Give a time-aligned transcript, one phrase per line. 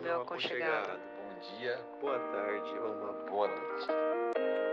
[0.00, 0.98] Meu aconchegado.
[1.16, 4.67] Bom dia, boa tarde ou uma boa noite.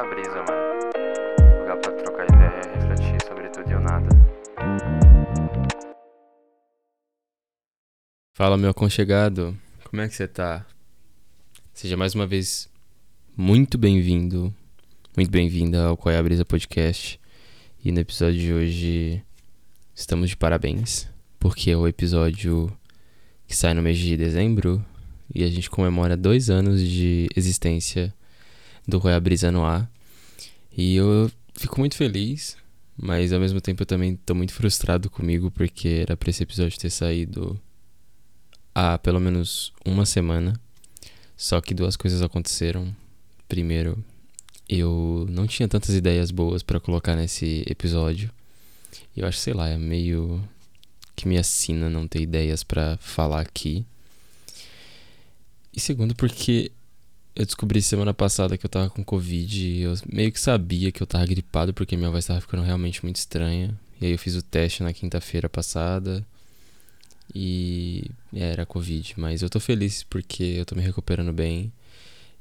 [0.00, 1.58] Ah, brisa, mano.
[1.58, 4.08] Lugar pra trocar ideia refletir sobre tudo e o nada.
[8.32, 9.58] Fala, meu aconchegado.
[9.82, 10.64] Como é que você tá?
[11.74, 12.70] Seja mais uma vez
[13.36, 14.54] muito bem-vindo,
[15.16, 17.20] muito bem-vinda ao Qual é a Brisa Podcast.
[17.84, 19.24] E no episódio de hoje
[19.92, 21.08] estamos de parabéns,
[21.40, 22.72] porque é o episódio
[23.48, 24.80] que sai no mês de dezembro
[25.34, 28.14] e a gente comemora dois anos de existência
[28.88, 29.88] do a Brisa no ar.
[30.74, 32.56] E eu fico muito feliz,
[32.96, 36.78] mas ao mesmo tempo eu também tô muito frustrado comigo porque era pra esse episódio
[36.78, 37.60] ter saído
[38.74, 40.58] há pelo menos uma semana.
[41.36, 42.94] Só que duas coisas aconteceram.
[43.46, 44.02] Primeiro,
[44.68, 48.30] eu não tinha tantas ideias boas pra colocar nesse episódio.
[49.16, 50.42] Eu acho, sei lá, é meio
[51.14, 53.84] que me assina não ter ideias pra falar aqui.
[55.74, 56.72] E segundo, porque
[57.38, 61.00] eu descobri semana passada que eu tava com Covid e eu meio que sabia que
[61.00, 63.78] eu tava gripado porque minha voz tava ficando realmente muito estranha.
[64.00, 66.26] E aí eu fiz o teste na quinta-feira passada.
[67.32, 71.72] E era Covid, mas eu tô feliz porque eu tô me recuperando bem.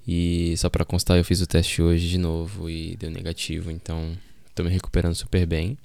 [0.08, 4.18] E só pra constar, eu fiz o teste hoje de novo e deu negativo, então
[4.56, 5.78] tô me recuperando super bem.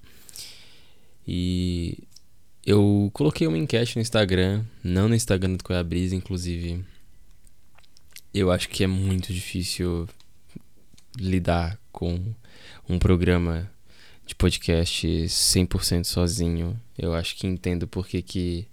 [1.28, 1.98] E
[2.64, 6.82] eu coloquei uma enquete no Instagram, não no Instagram do Coiabrisa, inclusive.
[8.34, 10.08] Eu acho que é muito difícil
[11.18, 12.34] lidar com
[12.88, 13.70] um programa
[14.24, 16.80] de podcast 100% sozinho.
[16.96, 18.66] Eu acho que entendo porque que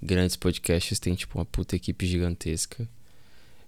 [0.00, 2.88] grandes podcasts têm tipo uma puta equipe gigantesca.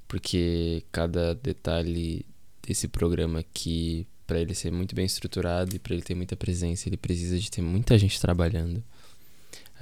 [0.07, 2.25] Porque cada detalhe
[2.65, 6.89] desse programa aqui, para ele ser muito bem estruturado e para ele ter muita presença,
[6.89, 8.83] ele precisa de ter muita gente trabalhando.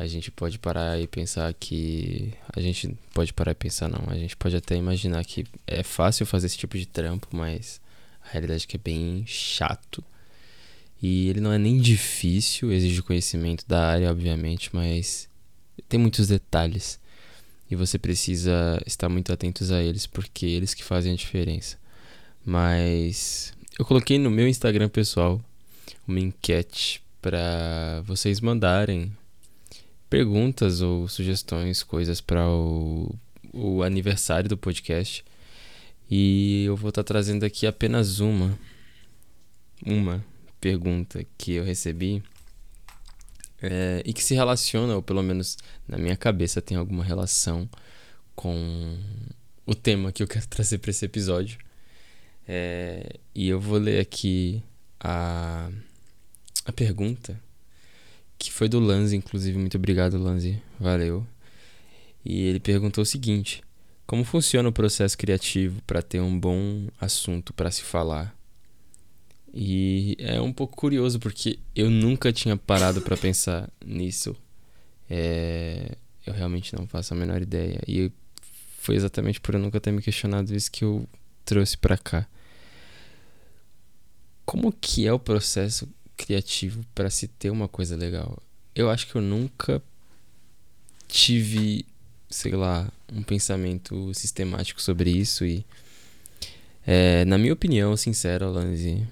[0.00, 2.32] A gente pode parar e pensar que.
[2.56, 4.08] A gente pode parar e pensar, não.
[4.08, 7.82] A gente pode até imaginar que é fácil fazer esse tipo de trampo, mas
[8.24, 10.02] a realidade é que é bem chato.
[11.02, 15.28] E ele não é nem difícil, exige conhecimento da área, obviamente, mas
[15.86, 16.98] tem muitos detalhes.
[17.70, 21.76] E você precisa estar muito atentos a eles, porque eles que fazem a diferença.
[22.42, 25.44] Mas eu coloquei no meu Instagram pessoal
[26.08, 29.14] uma enquete para vocês mandarem
[30.10, 33.14] perguntas ou sugestões, coisas para o,
[33.52, 35.24] o aniversário do podcast.
[36.10, 38.58] E eu vou estar trazendo aqui apenas uma.
[39.86, 40.22] Uma
[40.60, 42.22] pergunta que eu recebi
[43.62, 45.56] é, e que se relaciona, ou pelo menos
[45.88, 47.68] na minha cabeça tem alguma relação
[48.34, 48.98] com
[49.64, 51.58] o tema que eu quero trazer para esse episódio.
[52.46, 54.62] É, e eu vou ler aqui
[54.98, 55.70] a,
[56.64, 57.40] a pergunta,
[58.40, 59.58] que foi do Lanzi, inclusive.
[59.58, 60.60] Muito obrigado, Lanzi.
[60.80, 61.26] Valeu.
[62.24, 63.62] E ele perguntou o seguinte:
[64.06, 68.34] Como funciona o processo criativo para ter um bom assunto para se falar?
[69.52, 74.34] E é um pouco curioso porque eu nunca tinha parado para pensar nisso.
[75.08, 77.80] É, eu realmente não faço a menor ideia.
[77.86, 78.10] E
[78.78, 81.06] foi exatamente por eu nunca ter me questionado isso que eu
[81.44, 82.26] trouxe para cá.
[84.46, 85.86] Como que é o processo
[86.20, 88.42] criativo para se ter uma coisa legal?
[88.74, 89.82] Eu acho que eu nunca
[91.08, 91.84] tive,
[92.28, 95.64] sei lá, um pensamento sistemático sobre isso e
[96.86, 99.06] é, na minha opinião, sincera, Lanzi,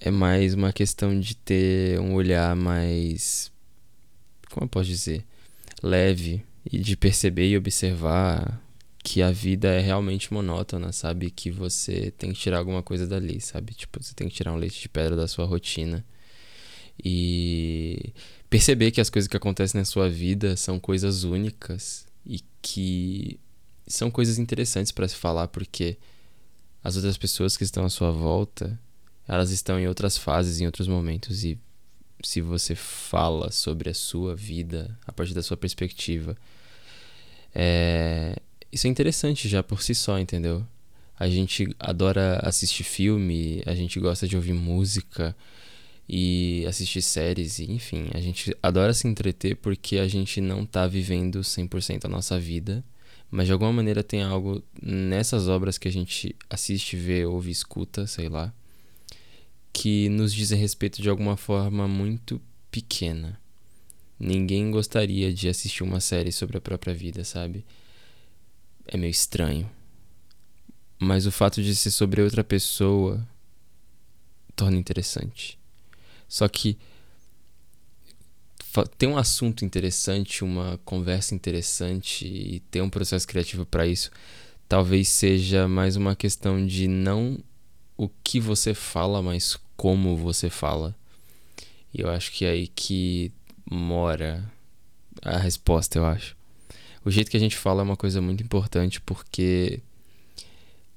[0.00, 3.50] é mais uma questão de ter um olhar mais.
[4.50, 5.24] Como eu posso dizer?
[5.82, 8.60] Leve e de perceber e observar
[9.02, 11.30] que a vida é realmente monótona, sabe?
[11.30, 13.74] Que você tem que tirar alguma coisa dali, sabe?
[13.74, 16.04] Tipo, você tem que tirar um leite de pedra da sua rotina.
[17.02, 18.12] E
[18.48, 23.38] perceber que as coisas que acontecem na sua vida são coisas únicas e que
[23.86, 25.96] são coisas interessantes para se falar, porque
[26.82, 28.78] as outras pessoas que estão à sua volta
[29.26, 31.58] elas estão em outras fases, em outros momentos e
[32.22, 36.36] se você fala sobre a sua vida a partir da sua perspectiva,
[37.54, 38.36] é...
[38.72, 40.66] isso é interessante já por si só, entendeu?
[41.18, 45.34] A gente adora assistir filme, a gente gosta de ouvir música
[46.08, 50.86] e assistir séries, e, enfim, a gente adora se entreter porque a gente não tá
[50.86, 52.84] vivendo 100% a nossa vida,
[53.30, 58.06] Mas de alguma maneira tem algo nessas obras que a gente assiste, vê, ouve, escuta,
[58.06, 58.54] sei lá,
[59.72, 62.40] que nos dizem respeito de alguma forma muito
[62.70, 63.40] pequena.
[64.20, 67.64] Ninguém gostaria de assistir uma série sobre a própria vida, sabe?
[68.86, 69.68] É meio estranho.
[71.00, 73.26] Mas o fato de ser sobre outra pessoa
[74.54, 75.58] torna interessante.
[76.34, 76.76] Só que
[78.98, 84.10] ter um assunto interessante, uma conversa interessante e ter um processo criativo para isso,
[84.68, 87.38] talvez seja mais uma questão de não
[87.96, 90.92] o que você fala, mas como você fala.
[91.94, 93.30] E eu acho que é aí que
[93.70, 94.44] mora
[95.22, 96.36] a resposta, eu acho.
[97.04, 99.78] O jeito que a gente fala é uma coisa muito importante porque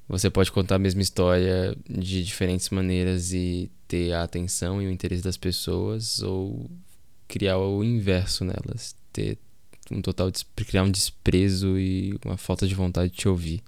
[0.08, 4.92] você pode contar a mesma história de diferentes maneiras e ter a atenção e o
[4.92, 6.70] interesse das pessoas ou
[7.28, 9.38] criar o inverso nelas, ter
[9.92, 13.62] um total criar um desprezo e uma falta de vontade de te ouvir.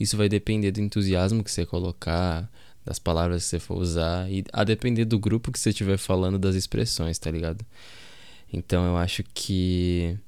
[0.00, 2.50] Isso vai depender do entusiasmo que você colocar,
[2.84, 6.38] das palavras que você for usar e a depender do grupo que você estiver falando
[6.38, 7.64] das expressões, tá ligado?
[8.52, 10.18] Então eu acho que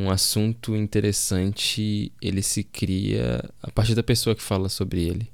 [0.00, 5.30] um assunto interessante ele se cria a partir da pessoa que fala sobre ele.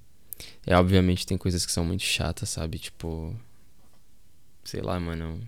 [0.66, 2.78] É obviamente tem coisas que são muito chatas, sabe?
[2.78, 3.34] Tipo,
[4.64, 5.40] sei lá, mano,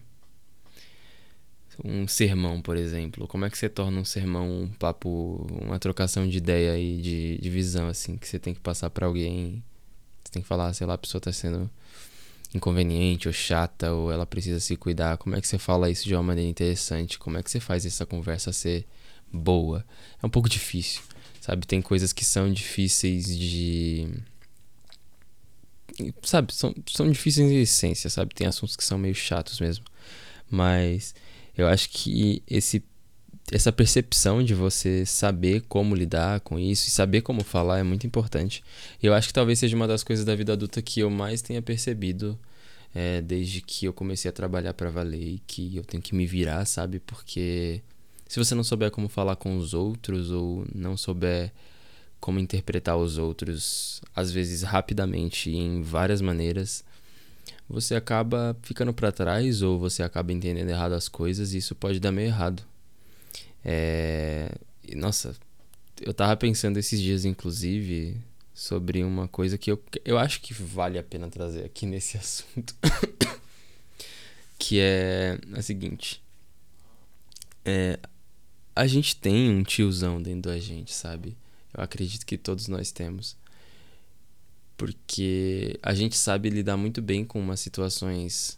[1.85, 3.26] um sermão, por exemplo.
[3.26, 7.38] Como é que você torna um sermão um papo, uma trocação de ideia e de,
[7.38, 9.62] de visão, assim, que você tem que passar para alguém?
[10.25, 11.69] Você tem que falar, sei lá, a pessoa tá sendo
[12.55, 15.19] inconveniente ou chata ou ela precisa se cuidar.
[15.19, 17.19] Como é que você fala isso de uma maneira interessante?
[17.19, 18.87] Como é que você faz essa conversa ser
[19.33, 19.85] boa?
[20.23, 21.03] É um pouco difícil,
[21.41, 21.67] sabe?
[21.67, 24.09] Tem coisas que são difíceis de.
[26.23, 28.35] Sabe, são, são difíceis em essência, sabe?
[28.35, 29.85] Tem assuntos que são meio chatos mesmo.
[30.51, 31.15] Mas
[31.57, 32.83] eu acho que esse
[33.51, 38.07] essa percepção de você saber como lidar com isso e saber como falar é muito
[38.07, 38.63] importante.
[39.03, 41.63] Eu acho que talvez seja uma das coisas da vida adulta que eu mais tenha
[41.63, 42.39] percebido
[42.95, 46.27] é, desde que eu comecei a trabalhar para valer e que eu tenho que me
[46.27, 47.01] virar, sabe?
[47.01, 47.83] Porque
[48.29, 51.51] se você não souber como falar com os outros ou não souber
[52.21, 56.85] como interpretar os outros, às vezes rapidamente e em várias maneiras,
[57.69, 62.01] você acaba ficando para trás ou você acaba entendendo errado as coisas e isso pode
[62.01, 62.63] dar meio errado.
[63.65, 64.51] É...
[64.95, 65.35] Nossa,
[66.01, 68.17] eu tava pensando esses dias, inclusive,
[68.55, 72.75] sobre uma coisa que eu, eu acho que vale a pena trazer aqui nesse assunto.
[74.59, 76.23] que é a seguinte.
[77.65, 77.99] É,
[78.79, 81.37] a gente tem um tiozão dentro da gente, sabe?
[81.77, 83.37] Eu acredito que todos nós temos
[84.77, 88.57] porque a gente sabe lidar muito bem com umas situações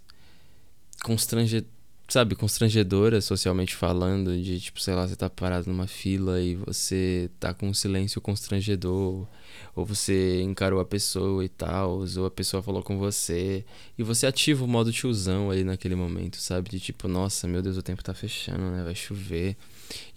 [1.03, 1.67] constrange
[2.13, 7.31] sabe, constrangedoras socialmente falando, de tipo, sei lá, você tá parado numa fila e você
[7.39, 9.27] tá com um silêncio constrangedor,
[9.75, 13.65] ou você encarou a pessoa e tal, ou a pessoa falou com você,
[13.97, 16.71] e você ativa o modo tiozão ali naquele momento, sabe?
[16.71, 18.83] De tipo, nossa, meu Deus, o tempo tá fechando, né?
[18.83, 19.57] Vai chover.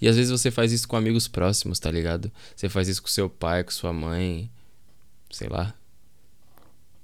[0.02, 2.32] E às vezes você faz isso com amigos próximos, tá ligado?
[2.56, 4.50] Você faz isso com seu pai, com sua mãe,
[5.30, 5.76] sei lá,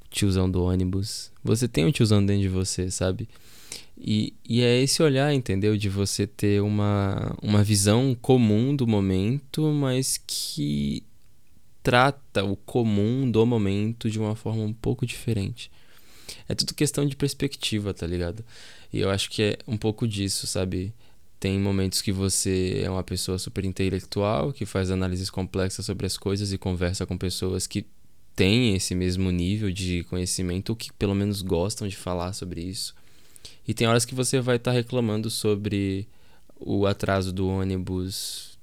[0.10, 1.32] tiozão do ônibus.
[1.44, 3.30] Você tem um tiozão dentro de você, sabe?
[4.00, 5.76] E, e é esse olhar, entendeu?
[5.76, 11.04] De você ter uma, uma visão comum do momento, mas que
[11.84, 15.70] trata o comum do momento de uma forma um pouco diferente.
[16.48, 18.44] É tudo questão de perspectiva, tá ligado?
[18.94, 20.94] E eu acho que é um pouco disso, sabe?
[21.40, 26.18] Tem momentos que você é uma pessoa super intelectual, que faz análises complexas sobre as
[26.18, 27.86] coisas e conversa com pessoas que
[28.36, 32.94] têm esse mesmo nível de conhecimento ou que pelo menos gostam de falar sobre isso.
[33.68, 36.08] E tem horas que você vai estar tá reclamando sobre
[36.60, 38.58] o atraso do ônibus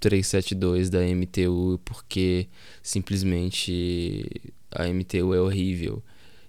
[0.00, 2.48] 372 da MTU porque
[2.82, 4.28] simplesmente
[4.70, 6.02] a MTU é horrível.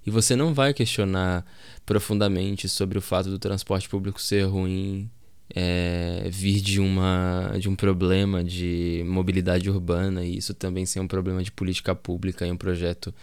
[0.06, 1.46] E você não vai questionar
[1.86, 5.10] profundamente sobre o fato do transporte público ser ruim
[5.56, 11.08] é, vir de, uma, de um problema de mobilidade urbana e isso também ser um
[11.08, 13.14] problema de política pública e um projeto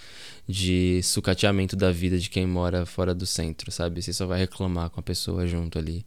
[0.49, 4.03] de sucateamento da vida de quem mora fora do centro, sabe?
[4.03, 6.05] Você só vai reclamar com a pessoa junto ali.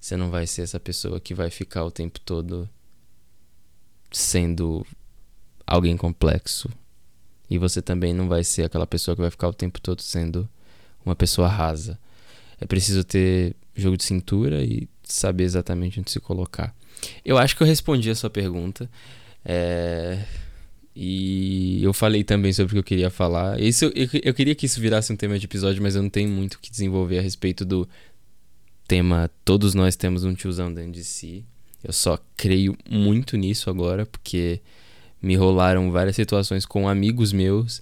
[0.00, 2.68] Você não vai ser essa pessoa que vai ficar o tempo todo
[4.10, 4.86] sendo
[5.66, 6.70] alguém complexo.
[7.50, 10.48] E você também não vai ser aquela pessoa que vai ficar o tempo todo sendo
[11.04, 11.98] uma pessoa rasa.
[12.60, 16.74] É preciso ter jogo de cintura e saber exatamente onde se colocar.
[17.24, 18.90] Eu acho que eu respondi a sua pergunta.
[19.44, 20.22] É...
[20.94, 23.60] E eu falei também sobre o que eu queria falar.
[23.60, 26.28] Isso, eu, eu queria que isso virasse um tema de episódio, mas eu não tenho
[26.28, 27.88] muito o que desenvolver a respeito do
[28.88, 31.44] tema Todos nós temos um tiozão dentro de si.
[31.84, 34.60] Eu só creio muito nisso agora, porque
[35.22, 37.80] me rolaram várias situações com amigos meus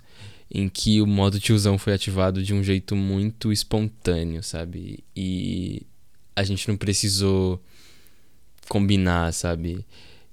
[0.50, 5.02] em que o modo tiozão foi ativado de um jeito muito espontâneo, sabe?
[5.14, 5.82] E
[6.36, 7.60] a gente não precisou
[8.68, 9.84] combinar, sabe?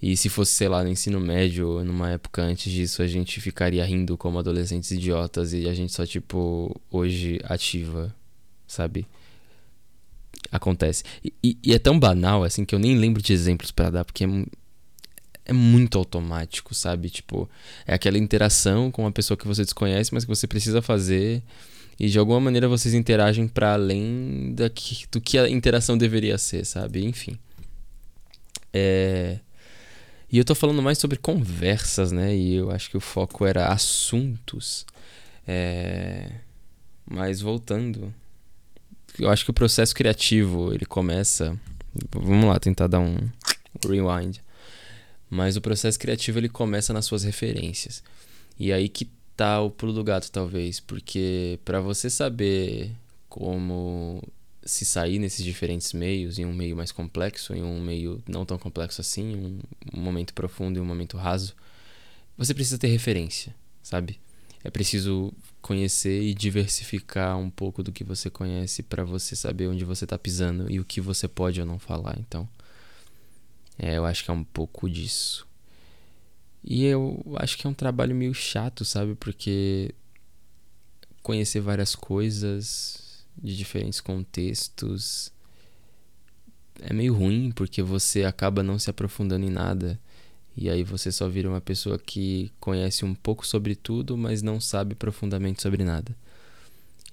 [0.01, 3.85] E se fosse, sei lá, no ensino médio numa época antes disso, a gente ficaria
[3.85, 8.13] rindo como adolescentes idiotas e a gente só, tipo, hoje ativa,
[8.67, 9.07] sabe?
[10.51, 11.05] Acontece.
[11.23, 14.25] E, e é tão banal, assim, que eu nem lembro de exemplos para dar, porque
[14.25, 14.27] é,
[15.45, 17.09] é muito automático, sabe?
[17.09, 17.49] Tipo,
[17.87, 21.41] é aquela interação com uma pessoa que você desconhece, mas que você precisa fazer.
[21.99, 26.65] E de alguma maneira vocês interagem para além daqui, do que a interação deveria ser,
[26.65, 27.05] sabe?
[27.05, 27.37] Enfim.
[28.73, 29.39] É.
[30.31, 32.35] E eu tô falando mais sobre conversas, né?
[32.35, 34.85] E eu acho que o foco era assuntos.
[35.47, 36.31] É...
[37.05, 38.13] Mas voltando.
[39.19, 41.55] Eu acho que o processo criativo, ele começa.
[42.11, 43.15] Vamos lá, tentar dar um
[43.87, 44.39] rewind.
[45.29, 48.03] Mas o processo criativo ele começa nas suas referências.
[48.57, 50.79] E aí que tá o pulo do gato, talvez.
[50.79, 52.91] Porque para você saber
[53.29, 54.21] como
[54.65, 58.57] se sair nesses diferentes meios, em um meio mais complexo, em um meio não tão
[58.57, 59.59] complexo assim,
[59.93, 61.55] um, momento profundo e um momento raso,
[62.37, 64.19] você precisa ter referência, sabe?
[64.63, 69.83] É preciso conhecer e diversificar um pouco do que você conhece para você saber onde
[69.83, 72.15] você tá pisando e o que você pode ou não falar.
[72.19, 72.47] Então,
[73.77, 75.45] é, eu acho que é um pouco disso.
[76.63, 79.15] E eu acho que é um trabalho meio chato, sabe?
[79.15, 79.93] Porque
[81.21, 85.31] conhecer várias coisas de diferentes contextos
[86.81, 89.99] é meio ruim porque você acaba não se aprofundando em nada
[90.55, 94.61] e aí você só vira uma pessoa que conhece um pouco sobre tudo, mas não
[94.61, 96.15] sabe profundamente sobre nada.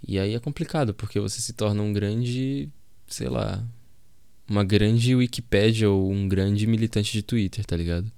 [0.06, 2.68] E aí é complicado porque você se torna um grande,
[3.06, 3.64] sei lá,
[4.48, 8.10] uma grande Wikipédia ou um grande militante de Twitter, tá ligado?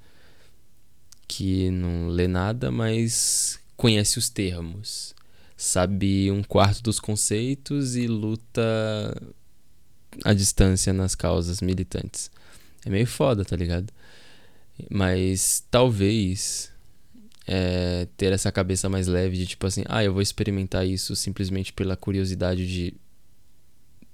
[1.35, 5.15] Que não lê nada, mas conhece os termos
[5.63, 8.61] sabe um quarto dos conceitos e luta
[10.25, 12.31] à distância nas causas militantes.
[12.85, 13.93] É meio foda, tá ligado?
[14.91, 16.73] Mas talvez
[17.47, 21.73] é, ter essa cabeça mais leve de tipo assim, ah, eu vou experimentar isso simplesmente
[21.73, 22.95] pela curiosidade de,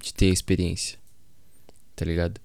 [0.02, 0.98] de ter a experiência.
[1.96, 2.38] Tá ligado?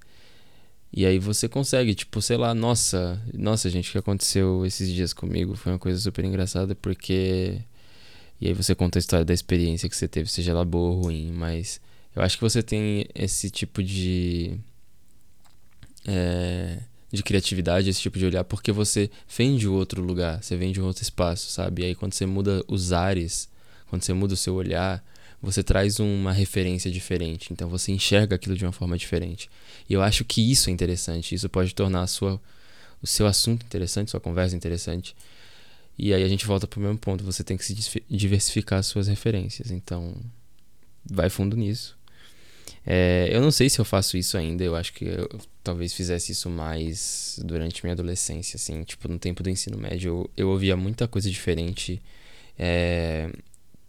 [0.94, 5.12] E aí você consegue, tipo, sei lá, nossa, nossa, gente, o que aconteceu esses dias
[5.12, 7.60] comigo foi uma coisa super engraçada porque
[8.44, 11.04] e aí você conta a história da experiência que você teve, seja ela boa ou
[11.04, 11.80] ruim, mas
[12.14, 14.60] eu acho que você tem esse tipo de.
[16.06, 20.74] É, de criatividade, esse tipo de olhar, porque você vem de outro lugar, você vem
[20.74, 21.84] de um outro espaço, sabe?
[21.84, 23.48] E aí quando você muda os ares,
[23.88, 25.02] quando você muda o seu olhar,
[25.44, 29.50] você traz uma referência diferente, então você enxerga aquilo de uma forma diferente.
[29.90, 32.42] E eu acho que isso é interessante, isso pode tornar sua,
[33.02, 35.14] o seu assunto interessante, sua conversa interessante.
[36.00, 37.76] E aí a gente volta pro mesmo ponto, você tem que se
[38.10, 39.70] diversificar as suas referências.
[39.70, 40.16] Então,
[41.06, 41.98] vai fundo nisso.
[42.86, 46.32] É, eu não sei se eu faço isso ainda, eu acho que eu talvez fizesse
[46.32, 50.78] isso mais durante minha adolescência, assim, tipo, no tempo do ensino médio, eu, eu ouvia
[50.78, 52.02] muita coisa diferente.
[52.58, 53.30] É,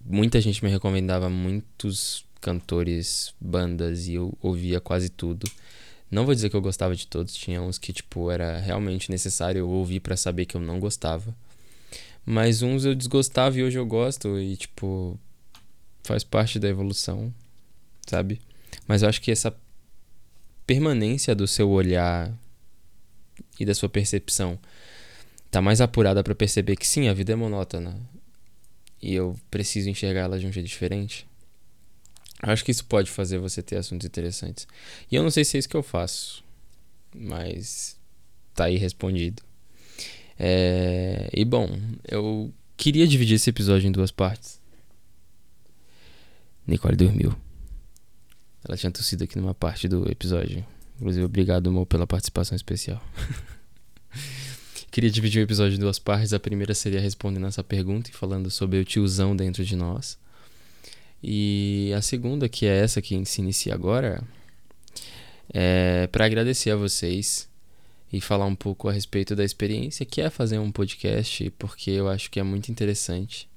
[0.05, 5.51] muita gente me recomendava muitos cantores, bandas, e eu ouvia quase tudo.
[6.11, 9.61] Não vou dizer que eu gostava de todos, tinha uns que, tipo, era realmente necessário
[9.61, 11.35] eu ouvir para saber que eu não gostava.
[12.25, 15.19] Mas uns eu desgostava e hoje eu gosto e, tipo,
[16.03, 17.33] faz parte da evolução,
[18.07, 18.41] sabe?
[18.87, 19.55] Mas eu acho que essa
[20.67, 22.33] permanência do seu olhar
[23.59, 24.59] e da sua percepção
[25.51, 28.14] tá mais apurada para perceber que sim, a vida é monótona
[29.01, 31.27] e eu preciso enxergar ela de um jeito diferente.
[32.43, 34.67] Acho que isso pode fazer você ter assuntos interessantes.
[35.11, 36.45] E eu não sei se é isso que eu faço,
[37.15, 37.97] mas
[38.55, 39.43] tá aí respondido.
[40.39, 44.61] É, e bom, eu queria dividir esse episódio em duas partes.
[46.67, 47.35] Nicole dormiu.
[48.67, 50.67] Ela tinha tossido aqui numa parte do episódio.
[50.97, 53.03] Inclusive, obrigado, Mo, pela participação especial.
[54.95, 56.33] queria dividir o episódio em duas partes.
[56.33, 60.17] A primeira seria respondendo essa pergunta e falando sobre o tiozão dentro de nós.
[61.21, 64.23] E a segunda, que é essa que se inicia agora,
[65.53, 67.49] é para agradecer a vocês
[68.13, 72.09] e falar um pouco a respeito da experiência que é fazer um podcast, porque eu
[72.09, 73.49] acho que é muito interessante.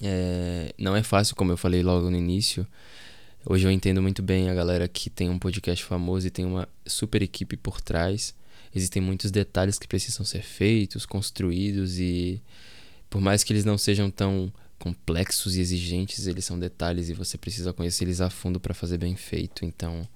[0.00, 2.64] É, não é fácil, como eu falei logo no início.
[3.44, 6.68] Hoje eu entendo muito bem a galera que tem um podcast famoso e tem uma
[6.86, 8.36] super equipe por trás.
[8.76, 12.40] Existem muitos detalhes que precisam ser feitos, construídos e
[13.10, 17.38] por mais que eles não sejam tão complexos e exigentes, eles são detalhes e você
[17.38, 19.64] precisa conhecer eles a fundo para fazer bem feito.
[19.64, 20.06] Então,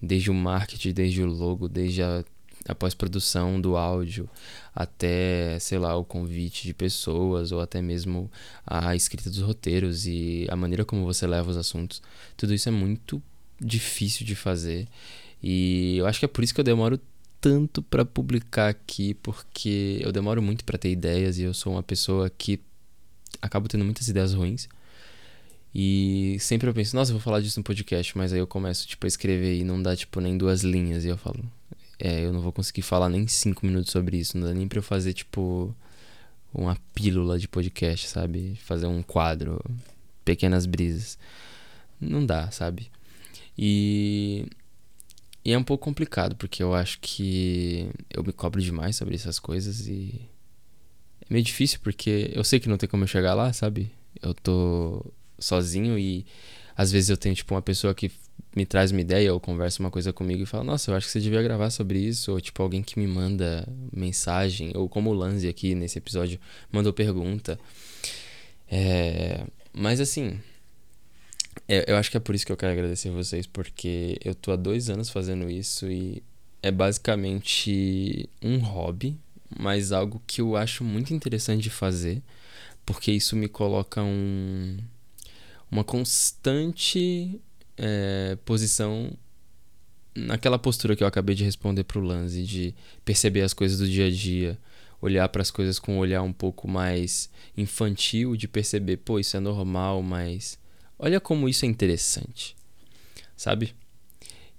[0.00, 2.24] Desde o marketing, desde o logo, desde a,
[2.68, 4.28] a pós-produção do áudio,
[4.74, 8.30] até, sei lá, o convite de pessoas, ou até mesmo
[8.64, 12.00] a escrita dos roteiros e a maneira como você leva os assuntos.
[12.36, 13.20] Tudo isso é muito
[13.60, 14.86] difícil de fazer.
[15.42, 17.00] E eu acho que é por isso que eu demoro
[17.40, 21.82] tanto para publicar aqui, porque eu demoro muito para ter ideias e eu sou uma
[21.82, 22.60] pessoa que
[23.40, 24.68] acabo tendo muitas ideias ruins.
[25.74, 28.86] E sempre eu penso, nossa, eu vou falar disso no podcast, mas aí eu começo,
[28.86, 31.04] tipo, a escrever e não dá, tipo, nem duas linhas.
[31.04, 31.44] E eu falo,
[31.98, 34.36] é, eu não vou conseguir falar nem cinco minutos sobre isso.
[34.38, 35.74] Não dá nem pra eu fazer, tipo,
[36.52, 38.58] uma pílula de podcast, sabe?
[38.64, 39.62] Fazer um quadro,
[40.24, 41.18] pequenas brisas.
[42.00, 42.90] Não dá, sabe?
[43.56, 44.46] E,
[45.48, 49.38] e é um pouco complicado, porque eu acho que eu me cobro demais sobre essas
[49.38, 50.20] coisas e
[51.22, 53.90] é meio difícil, porque eu sei que não tem como eu chegar lá, sabe?
[54.20, 55.02] Eu tô
[55.38, 56.26] sozinho e
[56.76, 58.12] às vezes eu tenho tipo uma pessoa que
[58.54, 61.12] me traz uma ideia ou conversa uma coisa comigo e fala: "Nossa, eu acho que
[61.12, 65.14] você devia gravar sobre isso", ou tipo alguém que me manda mensagem, ou como o
[65.14, 66.38] Lanzi aqui nesse episódio
[66.70, 67.58] mandou pergunta.
[68.70, 70.38] É, mas assim,
[71.66, 74.52] é, eu acho que é por isso que eu quero agradecer vocês, porque eu tô
[74.52, 76.22] há dois anos fazendo isso e
[76.62, 79.18] é basicamente um hobby,
[79.58, 82.22] mas algo que eu acho muito interessante de fazer,
[82.84, 84.76] porque isso me coloca um
[85.70, 87.38] uma constante
[87.76, 89.12] é, posição
[90.14, 92.74] naquela postura que eu acabei de responder pro Lanzi, de
[93.04, 94.58] perceber as coisas do dia a dia,
[95.00, 99.36] olhar para as coisas com um olhar um pouco mais infantil, de perceber, pô, isso
[99.36, 100.58] é normal, mas
[100.98, 102.56] olha como isso é interessante,
[103.36, 103.74] sabe?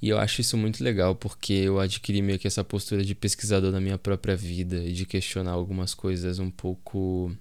[0.02, 3.72] E eu acho isso muito legal porque eu adquiri meio que essa postura de pesquisador
[3.72, 7.36] na minha própria vida e de questionar algumas coisas um pouco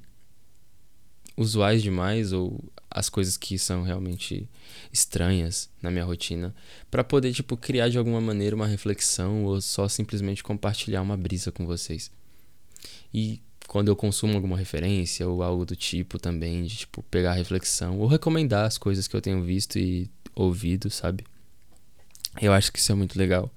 [1.37, 2.59] usuais demais ou
[2.90, 4.49] as coisas que são realmente
[4.93, 6.52] estranhas na minha rotina,
[6.90, 11.52] para poder tipo criar de alguma maneira uma reflexão ou só simplesmente compartilhar uma brisa
[11.52, 12.11] com vocês.
[13.14, 18.00] E quando eu consumo alguma referência ou algo do tipo também, de tipo pegar reflexão
[18.00, 21.25] ou recomendar as coisas que eu tenho visto e ouvido, sabe?
[22.43, 23.49] Eu acho que isso é muito legal.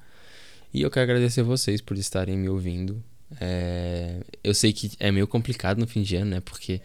[0.72, 3.04] E eu quero agradecer vocês por estarem me ouvindo.
[3.40, 4.22] É...
[4.44, 6.40] Eu sei que é meio complicado no fim de ano, né?
[6.42, 6.82] Porque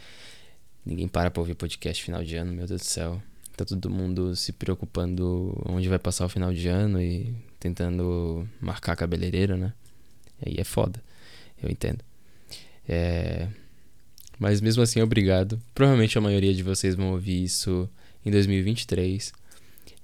[0.87, 3.21] Ninguém para pra ouvir podcast final de ano, meu Deus do céu.
[3.57, 8.93] Tá todo mundo se preocupando onde vai passar o final de ano e tentando marcar
[8.93, 9.73] a cabeleireira, né?
[10.47, 11.03] Aí é foda.
[11.61, 12.05] Eu entendo.
[12.89, 13.49] É...
[14.39, 15.61] Mas mesmo assim, obrigado.
[15.75, 17.89] Provavelmente a maioria de vocês vão ouvir isso
[18.25, 19.33] em 2023.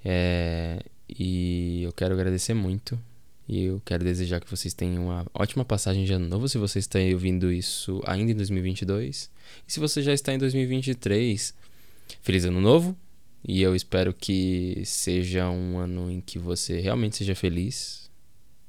[0.04, 0.80] É...
[1.08, 2.98] E eu quero agradecer muito
[3.48, 6.78] e eu quero desejar que vocês tenham uma ótima passagem de ano novo se você
[6.78, 9.30] está ouvindo isso ainda em 2022.
[9.68, 11.54] E se você já está em 2023,
[12.22, 12.96] feliz ano novo.
[13.46, 18.08] E eu espero que seja um ano em que você realmente seja feliz,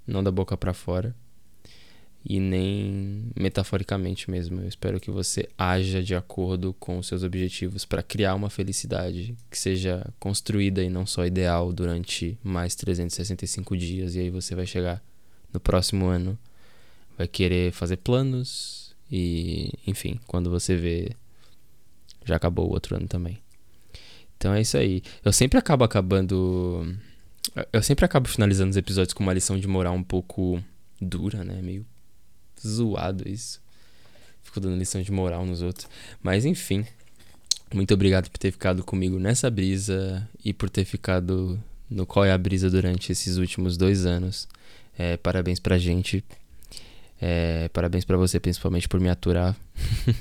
[0.06, 1.16] não da boca para fora
[2.26, 4.62] e nem metaforicamente mesmo.
[4.62, 9.36] Eu espero que você haja de acordo com os seus objetivos para criar uma felicidade
[9.52, 14.16] que seja construída e não só ideal durante mais 365 dias.
[14.16, 15.04] E aí você vai chegar
[15.52, 16.38] no próximo ano,
[17.18, 21.12] vai querer fazer planos e, enfim, quando você vê,
[22.26, 23.38] já acabou o outro ano também.
[24.38, 25.04] Então é isso aí.
[25.24, 26.96] Eu sempre acabo acabando.
[27.72, 30.64] Eu sempre acabo finalizando os episódios com uma lição de moral um pouco
[31.00, 31.62] dura, né?
[31.62, 31.86] Meio
[32.68, 33.62] zoado isso.
[34.44, 35.88] Fico dando lição de moral nos outros.
[36.22, 36.86] Mas enfim.
[37.74, 42.32] Muito obrigado por ter ficado comigo nessa brisa e por ter ficado no Qual é
[42.32, 44.48] a Brisa durante esses últimos dois anos.
[44.98, 46.24] É, parabéns pra gente.
[47.20, 49.56] É, parabéns para você, principalmente, por me aturar.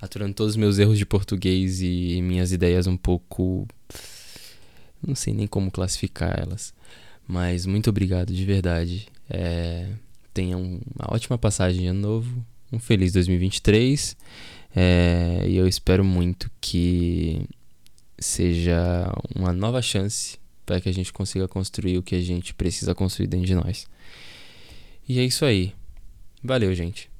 [0.00, 3.66] Aturando todos os meus erros de português e minhas ideias um pouco.
[5.04, 6.72] Não sei nem como classificar elas.
[7.26, 9.08] Mas muito obrigado, de verdade.
[9.28, 9.88] É
[10.32, 14.16] tenham uma ótima passagem de ano novo, um feliz 2023.
[14.74, 17.42] É, e eu espero muito que
[18.18, 22.94] seja uma nova chance para que a gente consiga construir o que a gente precisa
[22.94, 23.86] construir dentro de nós.
[25.08, 25.72] E é isso aí.
[26.42, 27.10] Valeu, gente.